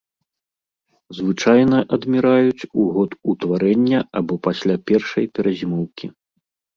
Звычайна 1.17 1.77
адміраюць 1.97 2.67
у 2.83 2.85
год 2.95 3.11
утварэння 3.33 3.99
або 4.21 4.33
пасля 4.47 4.75
першай 4.93 5.25
перазімоўкі. 5.37 6.05